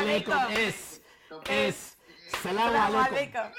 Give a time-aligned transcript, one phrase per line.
[0.00, 1.00] alaikum
[2.42, 3.50] salam alaikum.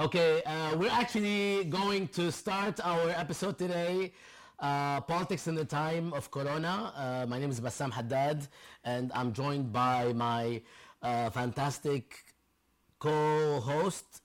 [0.00, 4.12] Okay, uh, we're actually going to start our episode today.
[4.60, 6.92] Uh, politics in the time of Corona.
[6.94, 8.46] Uh, my name is Bassam Haddad,
[8.84, 10.60] and I'm joined by my
[11.02, 12.24] uh, fantastic
[12.98, 14.22] co-host.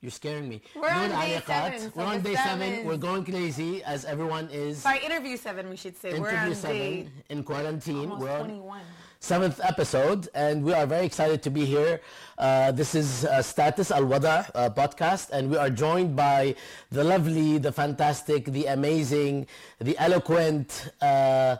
[0.00, 0.60] You're scaring me.
[0.76, 1.46] We're on day Erekat.
[1.46, 2.84] seven, so We're on day seven.
[2.84, 4.78] We're going crazy as everyone is.
[4.82, 6.10] Sorry, interview seven, we should say.
[6.12, 8.10] We're Interview on seven day in quarantine.
[8.10, 8.80] almost We're on 21.
[9.24, 11.98] Seventh episode, and we are very excited to be here.
[12.36, 16.54] Uh, this is uh, Status Al Wada uh, podcast, and we are joined by
[16.92, 19.46] the lovely, the fantastic, the amazing,
[19.80, 21.56] the eloquent, uh,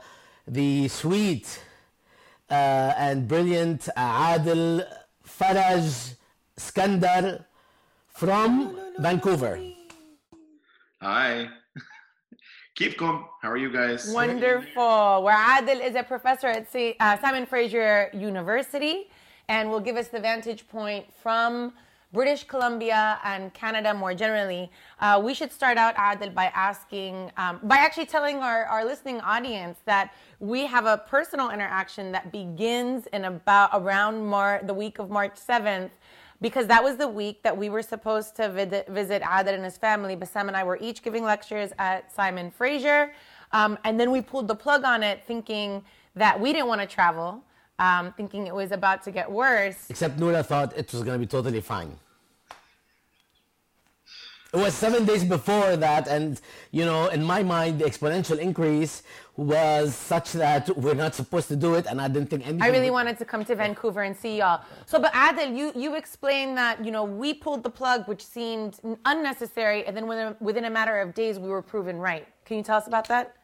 [0.46, 1.58] the sweet,
[2.50, 4.84] uh, and brilliant Adil
[5.27, 6.16] Faraj
[6.58, 7.46] Skandar
[8.08, 9.58] from Vancouver.
[11.00, 11.48] Hi.
[12.75, 13.27] Keep calm.
[13.41, 14.11] How are you guys?
[14.12, 15.22] Wonderful.
[15.22, 19.08] Where Adil is a professor at uh, Simon Fraser University
[19.48, 21.72] and will give us the vantage point from
[22.12, 24.72] British Columbia and Canada more generally.
[24.98, 29.20] Uh, we should start out, Adil, by asking, um, by actually telling our, our listening
[29.20, 34.98] audience that we have a personal interaction that begins in about around Mar- the week
[34.98, 35.91] of March 7th
[36.40, 39.77] because that was the week that we were supposed to vid- visit Adil and his
[39.77, 40.16] family.
[40.16, 43.12] Bassam and I were each giving lectures at Simon Fraser.
[43.52, 45.84] Um, and then we pulled the plug on it thinking
[46.16, 47.42] that we didn't want to travel,
[47.78, 49.86] um, thinking it was about to get worse.
[49.88, 51.96] Except Noura thought it was going to be totally fine.
[54.55, 59.02] It was seven days before that, and you know, in my mind, the exponential increase
[59.36, 62.62] was such that we're not supposed to do it, and I didn't think anything.
[62.62, 64.61] I really would- wanted to come to Vancouver and see y'all.
[64.86, 68.78] So, but Adil, you, you explained that, you know, we pulled the plug, which seemed
[69.05, 72.24] unnecessary, and then within, within a matter of days, we were proven right.
[72.45, 73.34] Can you tell us about that?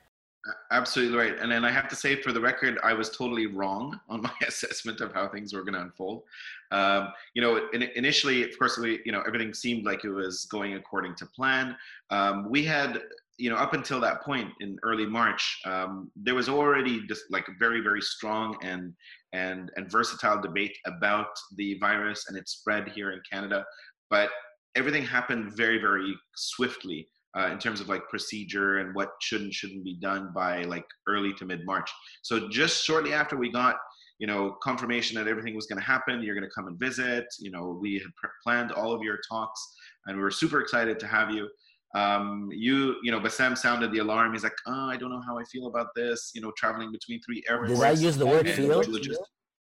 [0.70, 1.36] Absolutely right.
[1.40, 4.32] And then I have to say, for the record, I was totally wrong on my
[4.46, 6.22] assessment of how things were going to unfold.
[6.70, 10.46] Um, you know, in, initially, of course, we, you know, everything seemed like it was
[10.50, 11.76] going according to plan.
[12.10, 13.00] Um, we had,
[13.38, 17.46] you know, up until that point in early March, um, there was already just like
[17.58, 18.92] very, very strong and
[19.32, 23.64] and and versatile debate about the virus and its spread here in Canada.
[24.10, 24.30] But
[24.76, 29.54] everything happened very, very swiftly uh, in terms of like procedure and what should and
[29.54, 31.90] shouldn't be done by like early to mid March.
[32.22, 33.76] So just shortly after we got,
[34.20, 37.24] you know, confirmation that everything was going to happen, you're going to come and visit.
[37.38, 39.60] You know, we had pr- planned all of your talks,
[40.06, 41.48] and we were super excited to have you.
[41.94, 44.32] Um, you, you know, Bassam sounded the alarm.
[44.34, 46.32] He's like, oh, I don't know how I feel about this.
[46.34, 47.80] You know, traveling between three airports.
[47.80, 48.82] Did I use the word feel?
[48.82, 49.16] logis-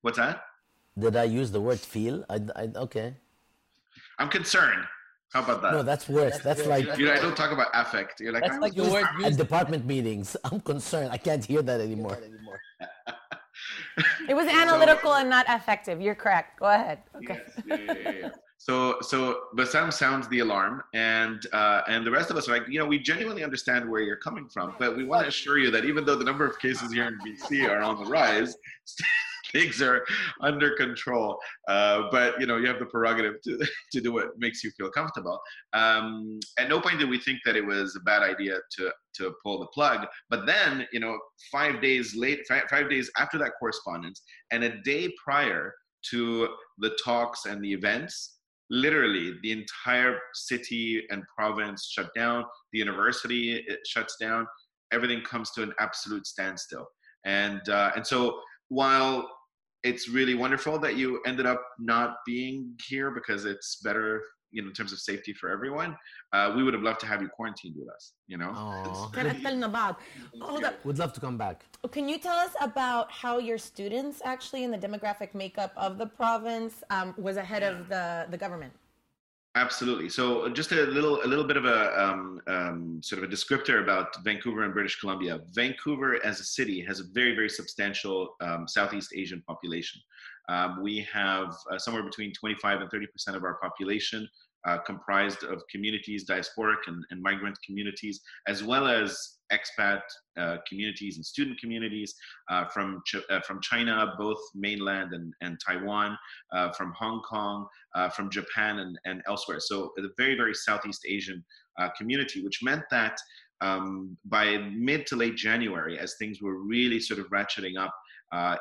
[0.01, 0.43] What's that?
[0.99, 2.25] Did I use the word feel?
[2.29, 3.15] I, I, okay.
[4.19, 4.83] I'm concerned.
[5.33, 5.71] How about that?
[5.71, 6.39] No, that's worse.
[6.39, 8.19] That's like you know, I don't talk about affect.
[8.19, 10.35] You're like, That's like the word at department meetings.
[10.43, 11.09] I'm concerned.
[11.09, 12.17] I can't hear that anymore.
[14.27, 16.01] It was analytical and not effective.
[16.01, 16.59] You're correct.
[16.59, 16.99] Go ahead.
[17.15, 17.41] Okay.
[17.45, 18.29] Yes, yeah, yeah, yeah, yeah.
[18.57, 22.67] So, so Bassam sounds the alarm, and uh, and the rest of us are like,
[22.67, 25.71] you know, we genuinely understand where you're coming from, but we want to assure you
[25.71, 28.55] that even though the number of cases here in BC are on the rise,
[29.51, 30.05] things are
[30.41, 31.37] under control.
[31.67, 33.59] Uh, but you know, you have the prerogative to
[33.91, 35.39] to do what makes you feel comfortable.
[35.73, 39.33] Um, at no point did we think that it was a bad idea to to
[39.43, 40.07] pull the plug.
[40.29, 41.17] But then, you know,
[41.51, 45.73] five days late, five, five days after that correspondence, and a day prior
[46.09, 46.47] to
[46.79, 52.45] the talks and the events, literally the entire city and province shut down.
[52.73, 54.47] The university it shuts down.
[54.91, 56.87] Everything comes to an absolute standstill.
[57.25, 59.29] And uh, and so while
[59.83, 64.21] it's really wonderful that you ended up not being here because it's better
[64.51, 65.97] you know, in terms of safety for everyone,
[66.33, 68.51] uh, we would have loved to have you quarantined with us, you know?
[70.41, 70.85] Hold up.
[70.85, 71.65] Would love to come back.
[71.91, 76.05] Can you tell us about how your students actually in the demographic makeup of the
[76.05, 78.73] province um, was ahead of the, the government?
[79.55, 80.07] Absolutely.
[80.07, 83.83] So just a little, a little bit of a um, um, sort of a descriptor
[83.83, 85.41] about Vancouver and British Columbia.
[85.51, 89.99] Vancouver, as a city, has a very, very substantial um, Southeast Asian population.
[90.47, 94.27] Um, we have uh, somewhere between 25 and 30 percent of our population
[94.65, 100.01] uh, comprised of communities, diasporic and, and migrant communities, as well as expat
[100.37, 102.15] uh, communities and student communities
[102.49, 106.17] uh, from Ch- uh, from China, both mainland and, and Taiwan,
[106.53, 109.59] uh, from Hong Kong, uh, from Japan, and, and elsewhere.
[109.59, 111.43] So a very very Southeast Asian
[111.79, 113.17] uh, community, which meant that
[113.61, 117.93] um, by mid to late January, as things were really sort of ratcheting up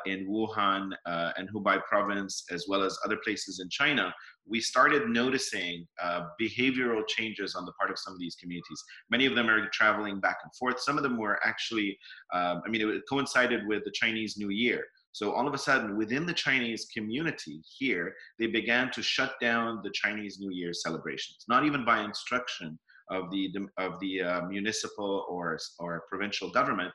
[0.05, 4.13] in Wuhan uh, and Hubei province, as well as other places in China,
[4.47, 8.83] we started noticing uh, behavioral changes on the part of some of these communities.
[9.09, 10.79] Many of them are traveling back and forth.
[10.79, 11.97] Some of them were actually,
[12.33, 14.85] um, I mean, it coincided with the Chinese New Year.
[15.13, 19.81] So all of a sudden, within the Chinese community here, they began to shut down
[19.83, 22.79] the Chinese New Year celebrations, not even by instruction
[23.09, 26.91] of the of the uh, municipal or or provincial government.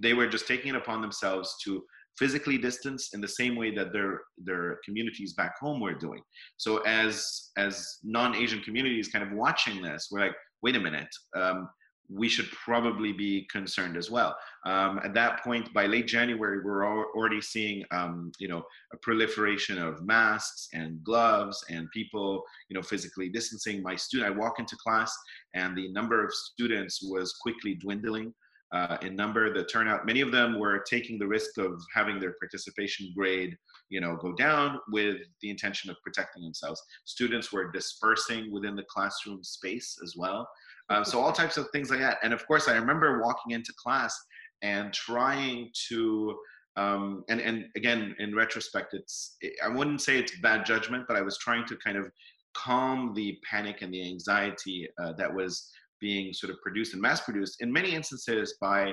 [0.00, 1.84] They were just taking it upon themselves to
[2.18, 6.22] physically distanced in the same way that their their communities back home were doing.
[6.56, 11.08] So as as non-Asian communities kind of watching this, we're like, wait a minute.
[11.36, 11.68] Um,
[12.10, 14.36] we should probably be concerned as well.
[14.66, 18.62] Um, at that point, by late January, we're already seeing, um, you know,
[18.92, 23.82] a proliferation of masks and gloves and people, you know, physically distancing.
[23.82, 25.16] My student, I walk into class,
[25.54, 28.34] and the number of students was quickly dwindling.
[28.72, 32.34] Uh, in number, the turnout, many of them were taking the risk of having their
[32.40, 33.56] participation grade,
[33.88, 36.82] you know, go down with the intention of protecting themselves.
[37.04, 40.48] Students were dispersing within the classroom space as well.
[40.90, 42.18] Uh, so all types of things like that.
[42.22, 44.18] And of course, I remember walking into class
[44.62, 46.36] and trying to,
[46.76, 51.22] um, and and again, in retrospect, it's I wouldn't say it's bad judgment, but I
[51.22, 52.10] was trying to kind of
[52.54, 55.70] calm the panic and the anxiety uh, that was
[56.04, 58.92] being sort of produced and mass produced in many instances by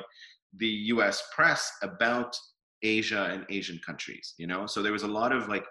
[0.63, 1.21] the U.S.
[1.35, 2.33] press about
[2.83, 4.65] Asia and Asian countries, you know?
[4.65, 5.65] So there was a lot of like,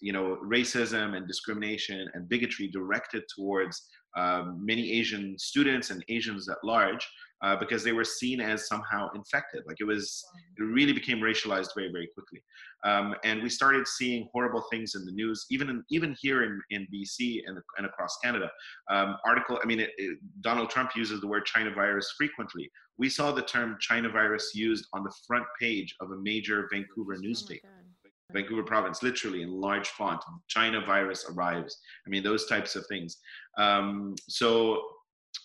[0.00, 3.74] you know, racism and discrimination and bigotry directed towards
[4.16, 7.04] um, many Asian students and Asians at large
[7.42, 9.62] uh, because they were seen as somehow infected.
[9.66, 10.24] Like it was,
[10.58, 12.42] it really became racialized very, very quickly.
[12.84, 16.60] Um, and we started seeing horrible things in the news, even in, even here in,
[16.70, 18.50] in BC and, and across Canada.
[18.90, 22.70] Um, article, I mean, it, it, Donald Trump uses the word China virus frequently.
[22.98, 27.14] We saw the term China virus used on the front page of a major Vancouver
[27.16, 27.68] oh newspaper.
[27.68, 27.86] Oh
[28.32, 31.78] Vancouver province, literally in large font, China virus arrives.
[32.06, 33.18] I mean, those types of things.
[33.56, 34.82] Um, so,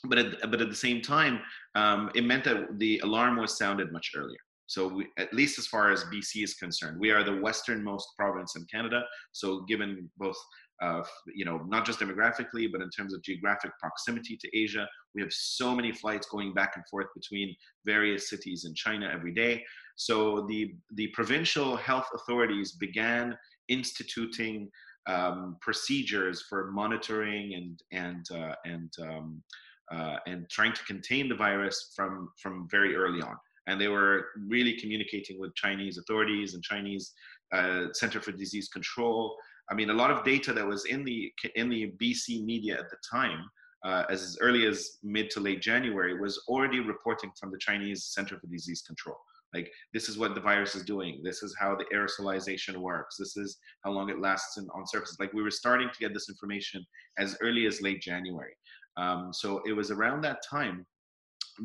[0.06, 1.42] but at, but at the same time,
[1.75, 4.39] um, it meant that the alarm was sounded much earlier.
[4.71, 8.56] So we, at least as far as BC is concerned, we are the westernmost province
[8.56, 9.03] in Canada.
[9.33, 10.38] So given both,
[10.81, 11.01] uh,
[11.36, 15.33] you know, not just demographically, but in terms of geographic proximity to Asia, we have
[15.33, 17.54] so many flights going back and forth between
[17.86, 19.62] various cities in China every day.
[19.97, 23.38] So the the provincial health authorities began
[23.68, 24.69] instituting
[25.07, 29.44] um, procedures for monitoring and and uh, and um,
[29.92, 33.36] uh, and trying to contain the virus from from very early on.
[33.68, 37.14] And they were really communicating with Chinese authorities and Chinese
[37.54, 39.36] uh, Center for Disease Control.
[39.70, 42.90] I mean, a lot of data that was in the in the BC media at
[42.90, 43.46] the time,
[43.86, 48.40] uh, as early as mid to late January, was already reporting from the Chinese Center
[48.40, 49.18] for Disease Control.
[49.54, 51.22] Like this is what the virus is doing.
[51.24, 53.18] This is how the aerosolization works.
[53.18, 55.18] This is how long it lasts in, on surfaces.
[55.20, 56.86] Like we were starting to get this information
[57.18, 58.54] as early as late January.
[58.98, 60.86] Um, so it was around that time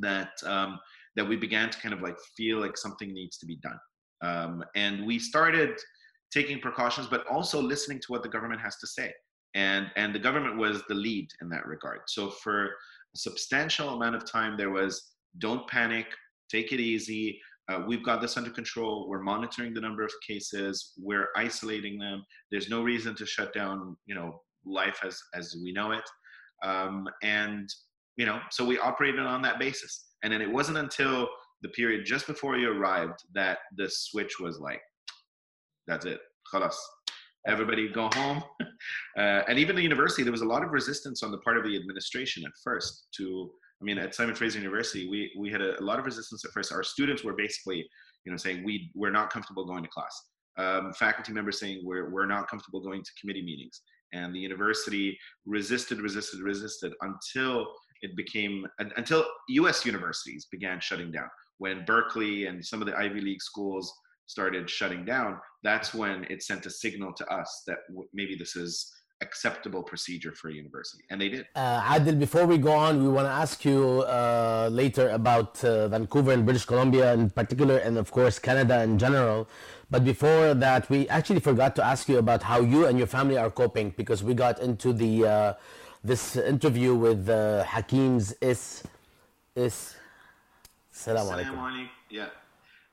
[0.01, 0.79] that um,
[1.17, 3.79] that we began to kind of like feel like something needs to be done.
[4.23, 5.79] Um, and we started
[6.33, 9.13] taking precautions, but also listening to what the government has to say.
[9.55, 12.01] And and the government was the lead in that regard.
[12.07, 12.69] So for a
[13.17, 16.07] substantial amount of time, there was don't panic,
[16.51, 19.09] take it easy uh, we've got this under control.
[19.09, 20.93] We're monitoring the number of cases.
[20.99, 22.25] We're isolating them.
[22.51, 26.05] There's no reason to shut down, you know, life as as we know it.
[26.65, 27.69] Um, and
[28.17, 30.07] you know, so we operated on that basis.
[30.23, 31.29] And then it wasn't until
[31.63, 34.81] the period just before you arrived that the switch was like,
[35.87, 36.21] that's it,
[36.53, 36.77] khalas.
[37.47, 38.43] Everybody go home.
[39.17, 41.65] Uh, and even the university, there was a lot of resistance on the part of
[41.65, 45.79] the administration at first to I mean, at Simon Fraser University, we we had a,
[45.81, 46.73] a, lot of resistance at first.
[46.73, 47.87] Our students were basically,
[48.25, 50.23] you know, saying we we're not comfortable going to class.
[50.59, 53.83] Um, faculty members saying we're we're not comfortable going to committee meetings,
[54.17, 57.67] and the university resisted, resisted, resisted until
[58.03, 59.85] it became until U.S.
[59.85, 61.29] universities began shutting down.
[61.59, 63.93] When Berkeley and some of the Ivy League schools
[64.27, 67.79] started shutting down, that's when it sent a signal to us that
[68.13, 71.47] maybe this is acceptable procedure for a university, and they did.
[71.55, 75.89] Uh, Adil, before we go on, we want to ask you uh, later about uh,
[75.89, 79.49] Vancouver and British Columbia in particular, and of course Canada in general.
[79.91, 83.39] But before that, we actually forgot to ask you about how you and your family
[83.39, 85.55] are coping because we got into the uh,
[86.05, 88.83] this interview with uh, Hakim's is
[89.55, 89.97] is.
[90.93, 91.89] Assalamu alaikum.
[92.11, 92.29] Yeah.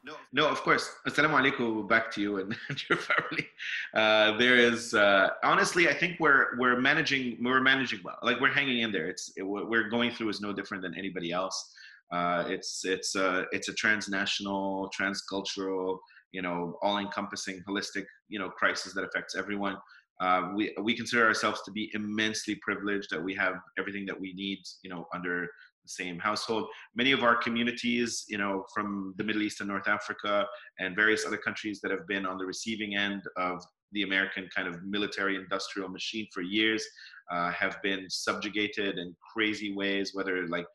[0.05, 0.89] No, no, of course.
[1.07, 2.53] Assalamu alaikum back to you and,
[2.89, 3.47] your family.
[3.93, 8.17] Uh, there is uh, honestly, I think we're we're managing we're managing well.
[8.21, 9.07] Like we're hanging in there.
[9.07, 11.73] It's it, what we're going through is no different than anybody else.
[12.11, 15.99] Uh, it's it's a it's a transnational, transcultural,
[16.33, 19.77] you know, all-encompassing, holistic, you know, crisis that affects everyone.
[20.19, 24.33] Uh, we we consider ourselves to be immensely privileged that we have everything that we
[24.33, 25.47] need, you know, under
[25.85, 26.67] same household.
[26.95, 30.45] Many of our communities, you know, from the Middle East and North Africa
[30.79, 34.67] and various other countries that have been on the receiving end of the American kind
[34.67, 36.83] of military industrial machine for years
[37.31, 40.65] uh, have been subjugated in crazy ways, whether like,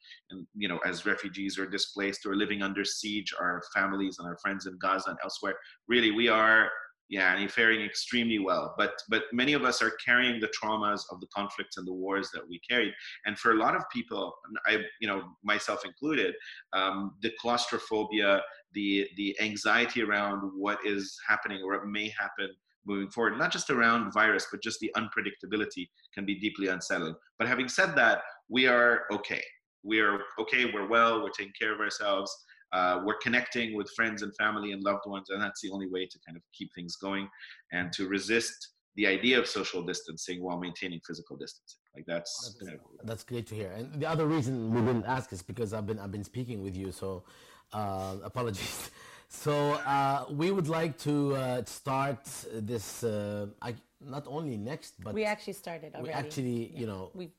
[0.55, 4.67] you know, as refugees or displaced or living under siege, our families and our friends
[4.67, 5.55] in Gaza and elsewhere.
[5.88, 6.71] Really, we are
[7.09, 8.75] yeah, and faring extremely well.
[8.77, 12.31] But but many of us are carrying the traumas of the conflicts and the wars
[12.35, 12.93] that we carried.
[13.25, 14.35] And for a lot of people,
[14.67, 16.35] I you know myself included,
[16.75, 18.43] um, the claustrophobia,
[18.75, 22.50] the the anxiety around what is happening or what may happen
[22.87, 27.15] moving forward, not just around virus, but just the unpredictability can be deeply unsettling.
[27.38, 29.43] But having said that, we are okay.
[29.83, 30.71] We are okay.
[30.73, 31.23] We're well.
[31.23, 32.35] We're taking care of ourselves
[32.73, 36.07] uh, we're connecting with friends and family and loved ones, and that's the only way
[36.07, 37.29] to kind of keep things going
[37.73, 41.81] and to resist the idea of social distancing while maintaining physical distancing.
[41.95, 43.71] Like that's that's, that's great to hear.
[43.71, 46.77] And the other reason we didn't ask is because I've been I've been speaking with
[46.77, 47.25] you, so
[47.73, 48.91] uh, apologies.
[49.29, 49.53] So
[49.97, 53.05] uh, we would like to uh, start this.
[53.05, 56.09] Uh, I, not only next, but we actually started already.
[56.09, 56.81] We actually, yeah.
[56.81, 57.31] you know, we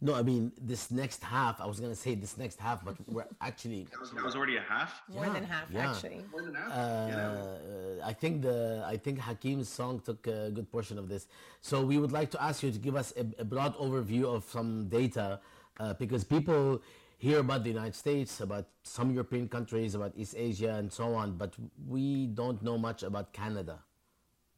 [0.00, 1.60] no, I mean this next half.
[1.60, 3.84] I was gonna say this next half, but we're actually.
[3.90, 5.02] That was, that was already a half.
[5.08, 5.90] More than half, yeah.
[5.90, 6.22] actually.
[6.30, 6.70] More than half.
[6.70, 8.06] Uh, yeah.
[8.06, 11.26] I think the I think Hakim's song took a good portion of this.
[11.62, 14.44] So we would like to ask you to give us a, a broad overview of
[14.44, 15.40] some data,
[15.80, 16.82] uh, because people
[17.18, 21.38] hear about the United States, about some European countries, about East Asia, and so on,
[21.38, 21.54] but
[21.88, 23.78] we don't know much about Canada.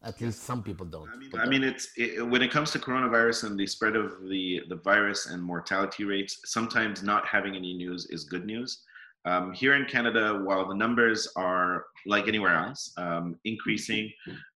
[0.04, 1.08] At least some people don't.
[1.12, 4.28] I mean, I mean it's it, when it comes to coronavirus and the spread of
[4.28, 6.40] the the virus and mortality rates.
[6.44, 8.82] Sometimes not having any news is good news.
[9.24, 14.10] Um, here in Canada, while the numbers are like anywhere else um, increasing,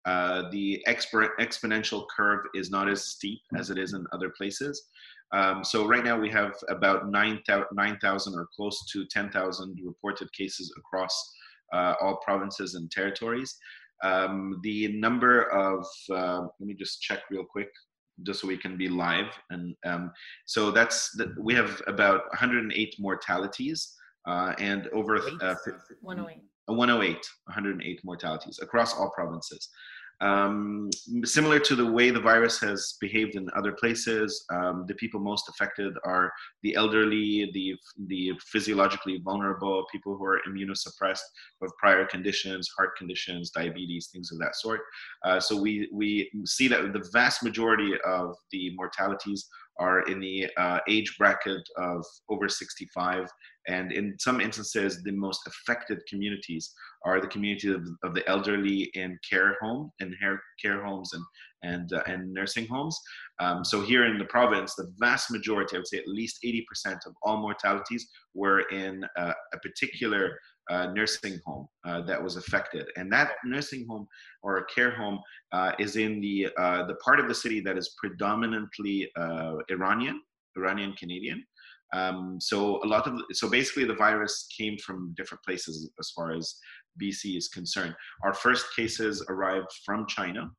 [0.05, 4.89] uh, the exp- exponential curve is not as steep as it is in other places.
[5.33, 7.97] Um, so right now we have about 9,000 9,
[8.39, 11.33] or close to 10,000 reported cases across
[11.73, 13.57] uh, all provinces and territories.
[14.03, 17.69] Um, the number of, uh, let me just check real quick,
[18.23, 19.31] just so we can be live.
[19.49, 20.11] And um,
[20.45, 23.93] so that's, the, we have about 108 mortalities
[24.27, 25.55] uh, and over uh,
[26.01, 26.41] 108.
[26.67, 27.15] 108,
[27.45, 29.69] 108 mortalities across all provinces.
[30.21, 30.89] Um,
[31.23, 35.49] similar to the way the virus has behaved in other places, um, the people most
[35.49, 37.75] affected are the elderly, the,
[38.07, 41.21] the physiologically vulnerable, people who are immunosuppressed,
[41.61, 44.81] have prior conditions, heart conditions, diabetes, things of that sort.
[45.25, 49.47] Uh, so we, we see that the vast majority of the mortalities
[49.81, 53.27] are in the uh, age bracket of over 65
[53.67, 56.73] and in some instances, the most affected communities
[57.05, 60.15] are the community of, of the elderly in care home and
[60.61, 61.23] care homes and
[61.63, 62.99] and uh, and nursing homes.
[63.39, 66.95] Um, so here in the province, the vast majority, I would say at least 80%
[67.05, 70.39] of all mortalities were in uh, a particular
[70.69, 74.07] uh, nursing home uh, that was affected, and that nursing home
[74.43, 75.19] or care home
[75.51, 79.09] uh, is in the uh, the part of the city that is predominantly
[79.69, 80.21] Iranian,
[80.57, 81.43] Iranian Canadian.
[81.93, 86.31] Um, so a lot of so basically the virus came from different places as far
[86.31, 86.55] as
[87.01, 87.95] BC is concerned.
[88.23, 90.51] Our first cases arrived from China.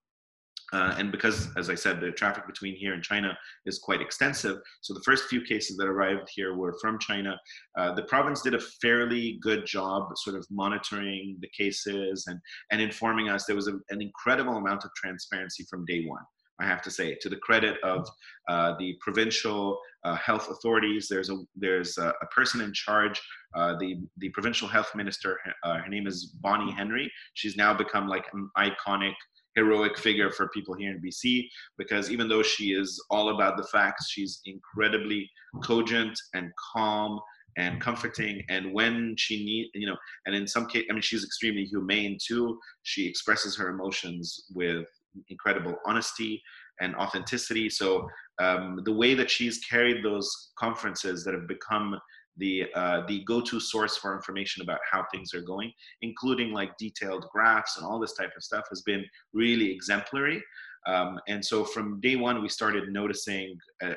[0.72, 3.36] Uh, and because, as I said, the traffic between here and China
[3.66, 7.38] is quite extensive, so the first few cases that arrived here were from China.
[7.76, 12.80] Uh, the province did a fairly good job sort of monitoring the cases and, and
[12.80, 13.44] informing us.
[13.44, 16.22] There was a, an incredible amount of transparency from day one.
[16.60, 18.08] I have to say, to the credit of
[18.48, 21.08] uh, the provincial uh, health authorities.
[21.08, 23.20] There's a there's a, a person in charge.
[23.54, 25.38] Uh, the the provincial health minister.
[25.64, 27.10] Uh, her name is Bonnie Henry.
[27.34, 29.14] She's now become like an iconic
[29.54, 33.64] heroic figure for people here in BC because even though she is all about the
[33.64, 35.30] facts, she's incredibly
[35.62, 37.20] cogent and calm
[37.58, 41.22] and comforting and when she need you know and in some case i mean she's
[41.22, 44.86] extremely humane too she expresses her emotions with
[45.28, 46.42] incredible honesty
[46.80, 47.68] and authenticity.
[47.68, 48.08] So
[48.40, 51.98] um, the way that she's carried those conferences that have become
[52.38, 57.26] the uh, the go-to source for information about how things are going, including like detailed
[57.32, 60.42] graphs and all this type of stuff, has been really exemplary.
[60.86, 63.94] Um, and so from day one, we started noticing uh,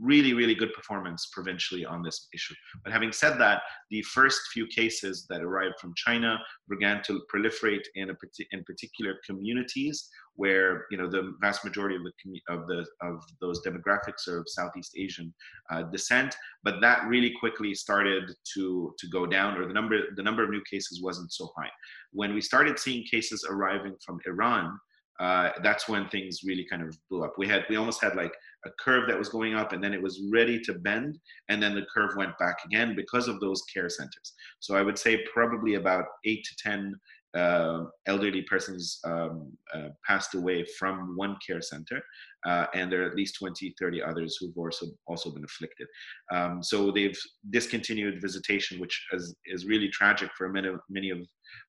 [0.00, 2.54] really, really good performance provincially on this issue.
[2.84, 7.84] But having said that, the first few cases that arrived from China began to proliferate
[7.94, 8.14] in, a,
[8.52, 10.08] in particular communities
[10.38, 14.46] where you know the vast majority of the of the of those demographics are of
[14.48, 15.34] Southeast Asian
[15.70, 16.34] uh, descent.
[16.62, 20.50] But that really quickly started to to go down, or the number the number of
[20.50, 21.70] new cases wasn't so high.
[22.12, 24.78] When we started seeing cases arriving from Iran,
[25.18, 27.34] uh, that's when things really kind of blew up.
[27.36, 28.32] We had we almost had like
[28.66, 31.74] a curve that was going up, and then it was ready to bend, and then
[31.74, 34.34] the curve went back again because of those care centers.
[34.60, 36.94] So I would say probably about eight to ten
[37.34, 42.00] uh, elderly persons um, uh, passed away from one care center,
[42.46, 45.86] uh, and there are at least 20, 30 others who've also also been afflicted.
[46.32, 47.18] Um, so they've
[47.50, 51.18] discontinued visitation, which is, is really tragic for many, many of,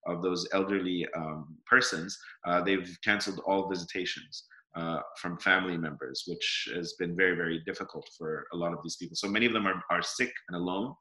[0.07, 2.17] of those elderly um, persons.
[2.47, 4.45] Uh, they've canceled all visitations.
[4.75, 8.97] Uh, from family members, which has been very, very difficult for a lot of these
[8.97, 9.15] people.
[9.15, 10.93] So many of them are, are sick and alone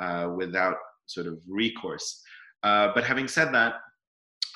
[0.00, 0.76] uh, without
[1.06, 2.22] sort of recourse.
[2.62, 3.74] Uh, but having said that,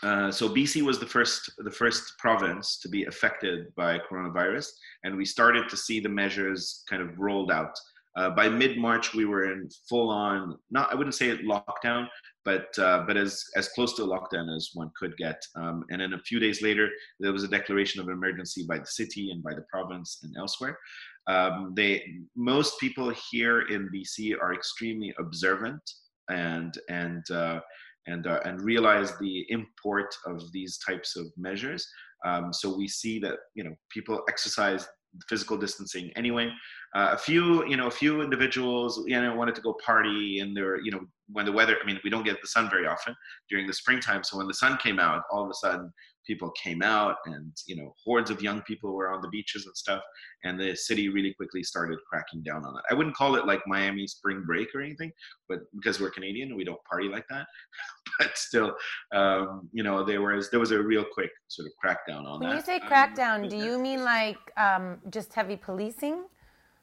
[0.05, 4.69] uh, so BC was the first the first province to be affected by coronavirus,
[5.03, 7.77] and we started to see the measures kind of rolled out.
[8.17, 12.07] Uh, by mid March, we were in full on not I wouldn't say lockdown,
[12.45, 15.41] but uh, but as as close to lockdown as one could get.
[15.57, 18.87] Um, and then a few days later, there was a declaration of emergency by the
[18.87, 20.79] city and by the province and elsewhere.
[21.27, 22.05] Um, they
[22.37, 25.83] most people here in BC are extremely observant
[26.31, 27.61] and and uh,
[28.07, 31.89] and, uh, and realize the import of these types of measures.
[32.27, 34.87] Um, so we see that you know people exercise
[35.29, 36.51] physical distancing anyway.
[36.95, 40.57] Uh, a few, you know, a few individuals, you know, wanted to go party, and
[40.57, 41.01] there, you know,
[41.33, 41.77] when the weather.
[41.83, 43.15] I mean, we don't get the sun very often
[43.51, 44.23] during the springtime.
[44.23, 45.93] So when the sun came out, all of a sudden,
[46.27, 49.77] people came out and you know hordes of young people were on the beaches and
[49.77, 50.03] stuff
[50.45, 53.61] and the city really quickly started cracking down on it i wouldn't call it like
[53.67, 55.13] miami spring break or anything
[55.49, 57.47] but because we're canadian we don't party like that
[58.19, 58.75] but still
[59.15, 62.41] um, you know there was there was a real quick sort of crackdown on when
[62.41, 66.25] that when you say um, crackdown um, do you mean like um, just heavy policing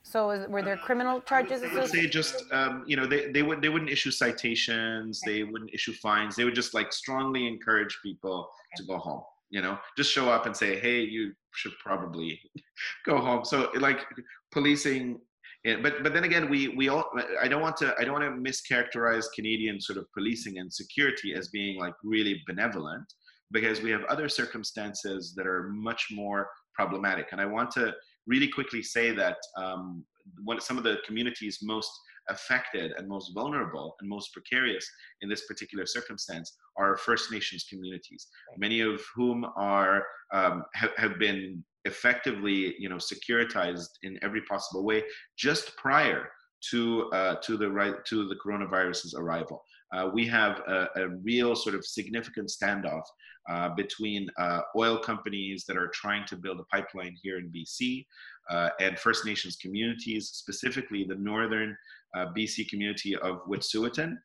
[0.03, 1.62] so were there criminal charges?
[1.63, 5.43] I would say just um, you know they, they would they wouldn't issue citations, they
[5.43, 6.36] wouldn't issue fines.
[6.36, 9.21] They would just like strongly encourage people to go home
[9.51, 12.39] you know just show up and say hey you should probably
[13.05, 13.46] go home.
[13.46, 14.05] So like
[14.51, 15.20] policing
[15.83, 17.05] but but then again we we all
[17.40, 21.35] i don't want to i don't want to mischaracterize canadian sort of policing and security
[21.35, 23.05] as being like really benevolent
[23.51, 27.27] because we have other circumstances that are much more problematic.
[27.31, 27.94] And i want to
[28.27, 30.05] really quickly say that um,
[30.44, 31.92] one, some of the communities most
[32.29, 34.88] affected and most vulnerable and most precarious
[35.22, 40.03] in this particular circumstance are First Nations communities, many of whom are
[40.34, 45.03] um, have, have been effectively, you know, securitized in every possible way
[45.38, 46.29] just prior
[46.70, 49.64] to uh, to the right to the coronavirus's arrival.
[49.94, 53.04] Uh, we have a, a, real sort of significant standoff
[53.50, 58.06] uh, between uh, oil companies that are trying to build a pipeline here in BC
[58.50, 61.75] uh, and First Nations communities, specifically the northern
[62.16, 64.16] uh, BC community of Wet'suwet'en.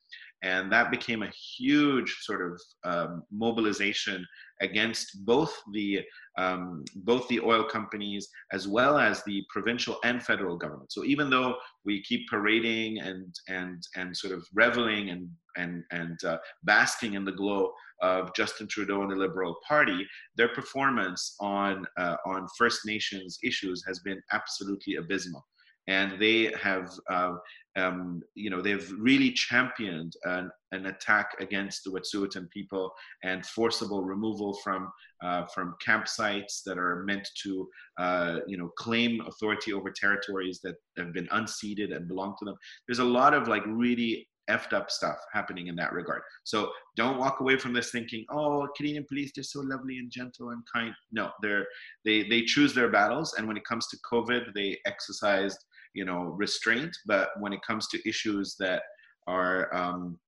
[0.43, 4.25] And that became a huge sort of um, mobilization
[4.61, 6.03] against both the
[6.39, 10.93] um, both the oil companies as well as the provincial and federal government.
[10.93, 16.23] So even though we keep parading and and and sort of reveling and and and
[16.25, 21.87] uh, basking in the glow of Justin Trudeau and the Liberal Party, their performance on
[21.99, 25.45] uh, on First Nations issues has been absolutely abysmal
[25.89, 27.35] and they have uh,
[27.77, 32.91] um, you know they've really championed an, an attack against the Wet'suwet'en people
[33.23, 34.91] and forcible removal from
[35.23, 40.77] uh, from campsites that are meant to uh, you know claim authority over territories that
[40.97, 42.57] have been unceded and belong to them.
[42.89, 46.23] There's a lot of like really effed up stuff happening in that regard.
[46.45, 50.51] So don't walk away from this thinking, oh, Canadian police, they're so lovely and gentle
[50.51, 50.95] and kind.
[51.13, 51.67] No, they're
[52.05, 55.59] they they choose their battles, and when it comes to COVID, they exercised
[55.97, 58.83] you know restraint but when it comes to issues that
[59.27, 60.19] are um,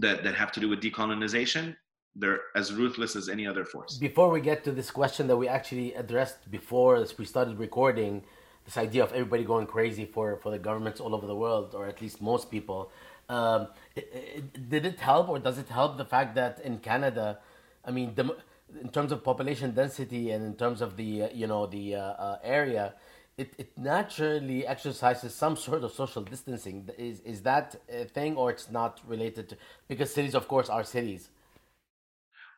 [0.00, 1.74] that that have to do with decolonization
[2.14, 5.48] they're as ruthless as any other force before we get to this question that we
[5.48, 8.22] actually addressed before as we started recording
[8.66, 11.86] this idea of everybody going crazy for for the governments all over the world or
[11.86, 12.90] at least most people
[13.28, 17.38] um, it, it, did it help or does it help the fact that in canada
[17.84, 18.36] i mean the,
[18.80, 22.00] in terms of population density and in terms of the uh, you know the uh,
[22.00, 22.94] uh, area
[23.38, 26.88] it, it naturally exercises some sort of social distancing.
[26.96, 29.56] Is, is that a thing or it's not related to,
[29.88, 31.28] because cities, of course, are cities?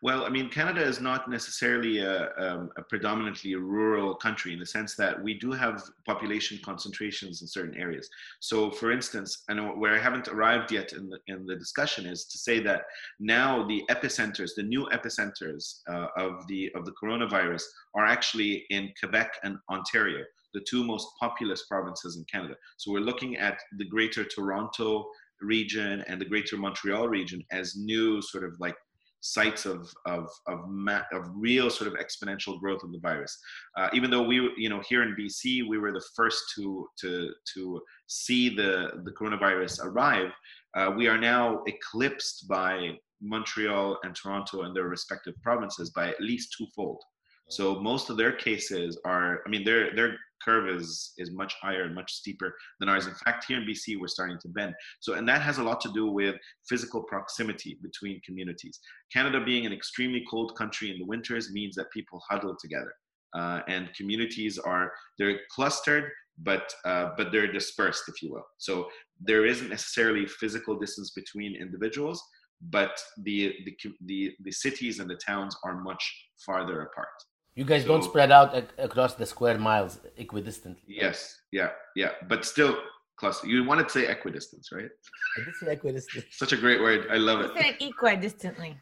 [0.00, 4.66] Well, I mean, Canada is not necessarily a, um, a, predominantly rural country in the
[4.66, 8.08] sense that we do have population concentrations in certain areas.
[8.38, 12.26] So, for instance, and where I haven't arrived yet in the, in the discussion is
[12.26, 12.82] to say that
[13.18, 17.64] now the epicenters, the new epicenters uh, of the of the coronavirus,
[17.96, 20.22] are actually in Quebec and Ontario
[20.54, 22.54] the two most populous provinces in Canada.
[22.78, 25.06] So we're looking at the Greater Toronto
[25.40, 28.74] region and the Greater Montreal region as new sort of like
[29.20, 33.36] sites of of of, ma- of real sort of exponential growth of the virus.
[33.76, 37.32] Uh, even though we, you know, here in BC, we were the first to to
[37.54, 40.30] to see the the coronavirus arrive.
[40.76, 46.20] Uh, we are now eclipsed by Montreal and Toronto and their respective provinces by at
[46.20, 47.02] least twofold.
[47.50, 51.82] So most of their cases are, I mean, their their curve is is much higher
[51.82, 53.06] and much steeper than ours.
[53.06, 54.74] In fact, here in BC, we're starting to bend.
[55.00, 56.36] So, and that has a lot to do with
[56.68, 58.78] physical proximity between communities.
[59.12, 62.92] Canada being an extremely cold country in the winters means that people huddle together,
[63.34, 68.46] uh, and communities are they're clustered, but uh, but they're dispersed, if you will.
[68.58, 68.88] So
[69.20, 72.22] there isn't necessarily physical distance between individuals,
[72.70, 76.04] but the the the, the cities and the towns are much
[76.44, 77.08] farther apart.
[77.57, 80.81] You guys so, don't spread out ac- across the square miles equidistantly.
[80.87, 81.17] Yes,
[81.51, 82.75] yeah, yeah, but still
[83.15, 83.47] cluster.
[83.47, 84.89] You wanted to say equidistance, right?
[85.37, 86.25] I did say equidistant.
[86.31, 87.07] Such a great word.
[87.11, 87.51] I love it.
[87.55, 88.75] You said equidistantly.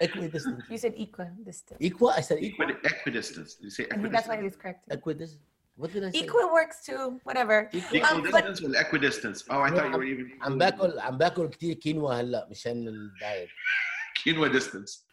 [0.00, 0.62] Equidistant.
[0.70, 1.76] You said equidistant.
[1.80, 2.10] Equal.
[2.10, 2.68] I said equal.
[2.84, 3.56] equidistance.
[3.60, 3.98] You say equidistant.
[3.98, 4.80] I think that's why he was correct.
[4.90, 5.42] Equidistant.
[5.76, 6.20] What did I say?
[6.20, 7.20] Equal works too.
[7.24, 7.68] Whatever.
[7.72, 8.80] Equal um, distance but...
[8.80, 9.44] equidistance.
[9.50, 10.32] Oh, I thought you were even.
[10.40, 13.48] عم باكل عم باكل كثير كينوا هلا مشان الدايت.
[14.18, 15.04] Quinoa distance.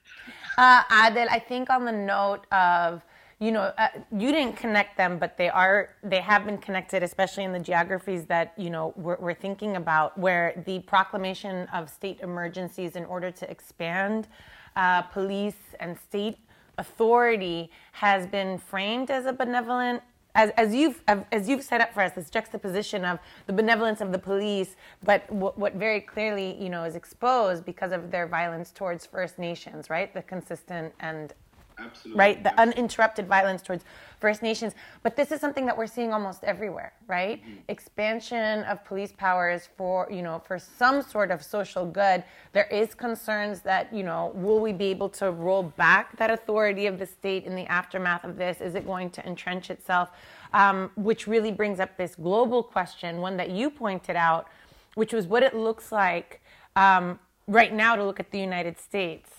[0.57, 3.03] Uh, Adil, I think on the note of
[3.41, 7.45] you know, uh, you didn't connect them, but they are, they have been connected, especially
[7.45, 12.19] in the geographies that, you know, we're, we're, thinking about, where the proclamation of state
[12.21, 14.27] emergencies in order to expand
[14.75, 16.39] uh, police and state
[16.79, 20.03] authority has been framed as a benevolent
[20.35, 24.13] as, as you've as you've set up for us this juxtaposition of the benevolence of
[24.13, 28.71] the police, but w- what very clearly you know is exposed because of their violence
[28.71, 30.13] towards First Nations, right?
[30.13, 31.33] The consistent and
[31.79, 32.19] Absolutely.
[32.19, 32.43] right?
[32.43, 33.85] The uninterrupted violence towards
[34.21, 34.75] First Nations.
[35.03, 37.41] But this is something that we're seeing almost everywhere, right?
[37.41, 37.55] Mm-hmm.
[37.69, 42.25] Expansion of police powers for, you know, for some sort of social good.
[42.53, 46.87] There is concerns that, you know, will we be able to roll back that authority
[46.87, 48.61] of the state in the aftermath of this?
[48.61, 50.11] Is it going to entrench itself?
[50.53, 54.49] Um, which really brings up this global question, one that you pointed out,
[54.95, 56.41] which was what it looks like
[56.75, 59.31] um, right now to look at the United States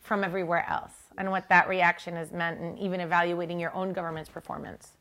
[0.00, 4.30] from everywhere else and what that reaction has meant and even evaluating your own government's
[4.30, 4.92] performance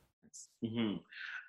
[0.63, 0.95] mm-hmm.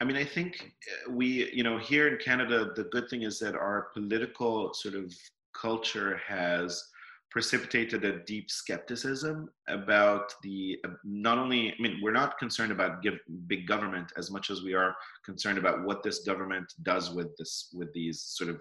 [0.01, 0.73] i mean i think
[1.07, 4.95] uh, we you know here in canada the good thing is that our political sort
[4.95, 5.13] of
[5.55, 6.85] culture has
[7.31, 13.03] precipitated a deep skepticism about the uh, not only i mean we're not concerned about
[13.03, 17.37] give, big government as much as we are concerned about what this government does with
[17.37, 18.59] this with these sort of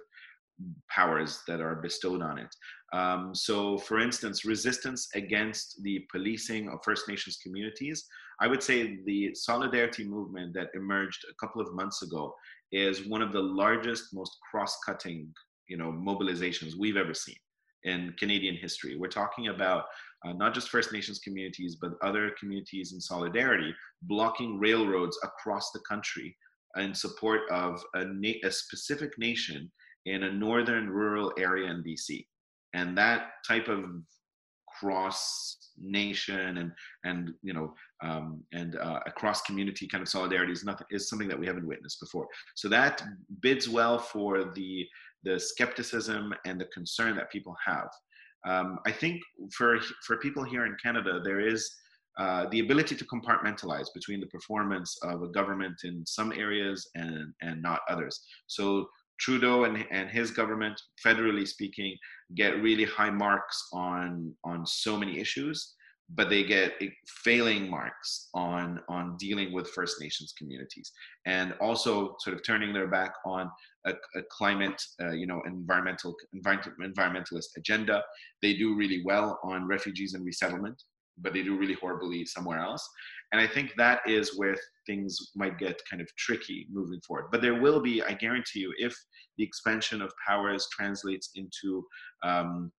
[0.90, 2.56] powers that are bestowed on it.
[2.94, 8.06] Um, so, for instance, resistance against the policing of First Nations communities,
[8.40, 12.34] I would say the solidarity movement that emerged a couple of months ago
[12.72, 15.34] is one of the largest, most cross-cutting,
[15.68, 17.36] you know, mobilizations we've ever seen
[17.84, 18.98] in Canadian history.
[18.98, 19.86] We're talking about
[20.26, 25.82] uh, not just First Nations communities, but other communities in solidarity blocking railroads across the
[25.88, 26.36] country
[26.78, 29.72] in support of a, na- a specific nation
[30.06, 32.26] in a northern rural area in BC.
[32.74, 33.86] And that type of
[34.80, 36.72] cross nation and
[37.04, 41.28] and you know um, and uh, across community kind of solidarity is nothing is something
[41.28, 42.28] that we haven't witnessed before.
[42.56, 43.04] So that
[43.42, 44.86] bids well for the
[45.24, 47.90] the skepticism and the concern that people have.
[48.46, 49.22] Um, I think
[49.54, 51.72] for for people here in Canada, there is
[52.18, 57.34] uh, the ability to compartmentalize between the performance of a government in some areas and
[57.42, 58.22] and not others.
[58.48, 58.88] So
[59.20, 61.96] Trudeau and, and his government, federally speaking,
[62.36, 65.76] get really high marks on on so many issues,
[66.10, 66.74] but they get
[67.24, 70.92] failing marks on on dealing with First Nations communities,
[71.26, 73.50] and also sort of turning their back on
[73.86, 78.04] a, a climate, uh, you know, environmental environmentalist agenda.
[78.42, 80.84] They do really well on refugees and resettlement,
[81.18, 82.88] but they do really horribly somewhere else.
[83.32, 87.28] And I think that is where things might get kind of tricky moving forward.
[87.32, 88.96] But there will be, I guarantee you, if
[89.38, 91.86] the expansion of powers translates into
[92.24, 92.72] um,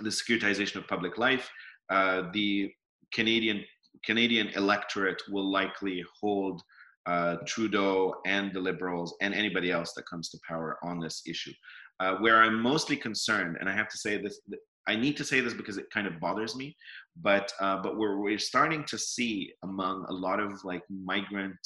[0.00, 1.48] the securitization of public life,
[1.90, 2.72] uh, the
[3.12, 3.62] Canadian
[4.04, 6.60] Canadian electorate will likely hold
[7.06, 11.52] uh, Trudeau and the Liberals and anybody else that comes to power on this issue.
[12.00, 14.40] Uh, where I'm mostly concerned, and I have to say this,
[14.86, 16.76] I need to say this because it kind of bothers me,
[17.22, 21.56] but uh, but we're we're starting to see among a lot of like migrant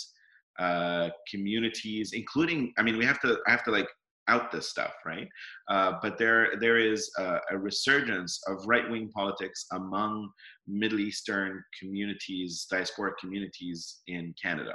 [0.59, 3.89] uh, communities, including I mean we have to I have to like
[4.29, 5.27] out this stuff, right?
[5.69, 10.31] Uh, but there there is a, a resurgence of right wing politics among
[10.67, 14.75] Middle Eastern communities, diasporic communities in Canada,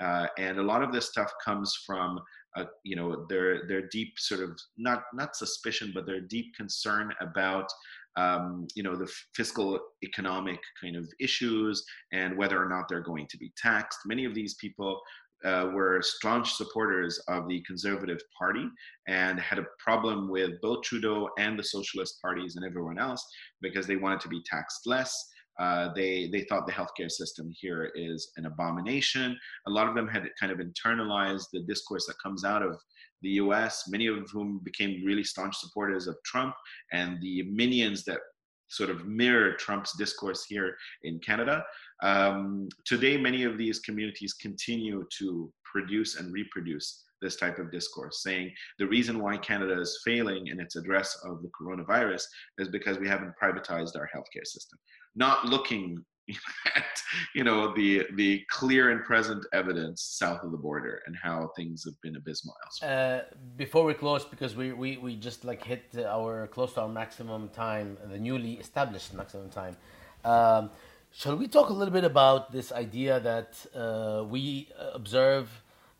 [0.00, 2.18] uh, and a lot of this stuff comes from
[2.56, 7.12] uh, you know their their deep sort of not not suspicion but their deep concern
[7.20, 7.68] about
[8.16, 13.26] um, you know, the fiscal economic kind of issues and whether or not they're going
[13.30, 14.00] to be taxed.
[14.04, 15.00] Many of these people
[15.44, 18.66] uh, were staunch supporters of the Conservative Party
[19.08, 23.26] and had a problem with both Trudeau and the Socialist parties and everyone else
[23.60, 25.30] because they wanted to be taxed less.
[25.58, 29.36] Uh, they they thought the healthcare system here is an abomination.
[29.66, 32.76] A lot of them had kind of internalized the discourse that comes out of
[33.22, 33.84] the U.S.
[33.88, 36.54] Many of whom became really staunch supporters of Trump
[36.92, 38.20] and the minions that
[38.68, 41.62] sort of mirror Trump's discourse here in Canada.
[42.02, 48.22] Um, today, many of these communities continue to produce and reproduce this type of discourse,
[48.22, 52.24] saying the reason why Canada is failing in its address of the coronavirus
[52.58, 54.78] is because we haven't privatized our healthcare system.
[55.14, 56.04] Not looking
[56.76, 57.02] at
[57.34, 61.84] you know the the clear and present evidence south of the border and how things
[61.84, 63.24] have been abysmal elsewhere.
[63.30, 66.88] Uh, before we close, because we, we, we just like hit our close to our
[66.88, 69.76] maximum time, the newly established maximum time.
[70.24, 70.70] Um,
[71.10, 75.50] shall we talk a little bit about this idea that uh, we observe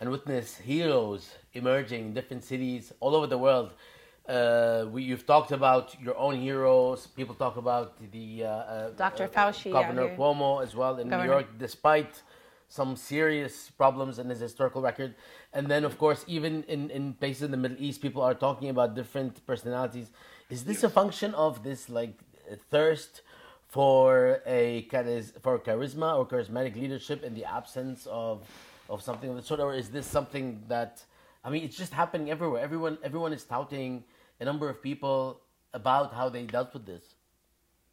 [0.01, 3.73] and witness heroes emerging in different cities all over the world?
[4.29, 7.09] Uh, we, you've talked about your own heroes.
[7.09, 9.27] People talk about the uh, uh Dr.
[9.27, 11.27] Fauci, Governor Cuomo as well in Governor.
[11.27, 12.23] New York, despite
[12.69, 15.15] some serious problems in his historical record.
[15.53, 18.71] And then, of course, even in, in places in the Middle East, people are talking
[18.71, 20.11] about different personalities.
[20.49, 22.19] Is this a function of this like
[22.71, 23.23] thirst
[23.69, 24.87] for a
[25.43, 28.47] for charisma or charismatic leadership in the absence of
[28.89, 31.05] of something of the sort, or is this something that
[31.45, 32.63] I mean, it's just happening everywhere.
[32.63, 34.05] Everyone everyone is touting
[34.43, 35.41] a number of people
[35.73, 37.05] about how they dealt with this,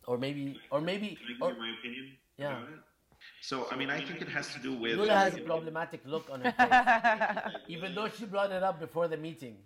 [0.07, 2.05] or maybe, or maybe, or, my opinion.
[2.38, 2.57] Yeah.
[3.41, 4.97] So I mean, I think it has to do with.
[4.97, 9.07] Lula has a problematic look on her face, even though she brought it up before
[9.07, 9.57] the meeting.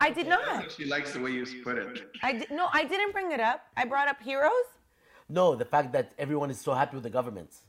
[0.00, 0.70] I did not.
[0.70, 2.12] She likes the way you put it.
[2.22, 3.62] I did, no, I didn't bring it up.
[3.76, 4.68] I brought up heroes.
[5.28, 7.62] No, the fact that everyone is so happy with the governments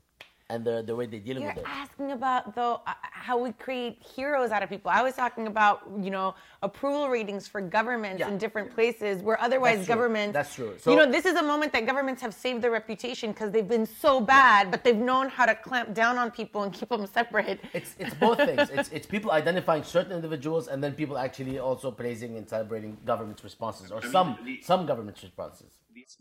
[0.49, 1.63] and the, the way they deal You're with it.
[1.67, 4.89] asking about though how we create heroes out of people.
[4.89, 8.29] I was talking about you know approval ratings for governments yeah.
[8.29, 10.33] in different places where otherwise That's governments.
[10.33, 10.73] That's true.
[10.79, 13.67] So, you know, this is a moment that governments have saved their reputation because they've
[13.67, 17.05] been so bad, but they've known how to clamp down on people and keep them
[17.05, 17.59] separate.
[17.73, 18.69] It's it's both things.
[18.79, 23.43] It's it's people identifying certain individuals and then people actually also praising and celebrating government's
[23.43, 25.71] responses or I mean, some the, some government's responses.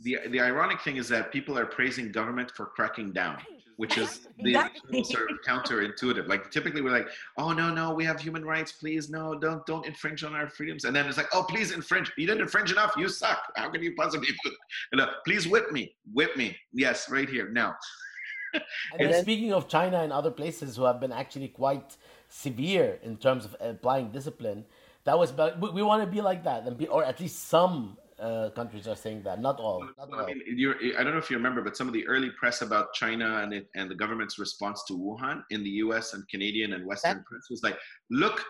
[0.01, 3.39] The, the ironic thing is that people are praising government for cracking down
[3.79, 5.05] which is the exactly.
[5.05, 6.29] sort of counterintuitive.
[6.29, 9.87] Like typically we're like, oh no, no, we have human rights, please, no, don't don't
[9.87, 10.85] infringe on our freedoms.
[10.85, 12.13] And then it's like, oh please infringe.
[12.17, 13.41] You didn't infringe enough, you suck.
[13.57, 14.53] How can you possibly put
[14.93, 16.57] you know, please whip me, whip me.
[16.73, 17.75] Yes, right here, now.
[18.99, 21.97] and then, speaking of China and other places who have been actually quite
[22.29, 24.65] severe in terms of applying discipline,
[25.05, 27.97] that was we, we want to be like that and be, or at least some
[28.21, 29.41] uh, countries are saying that.
[29.41, 29.87] Not all.
[29.99, 30.21] Not all.
[30.21, 30.41] I mean,
[30.99, 33.53] I don't know if you remember, but some of the early press about China and
[33.53, 36.15] it, and the government's response to Wuhan in the U.S.
[36.15, 37.79] and Canadian and Western that, press was like,
[38.11, 38.45] look.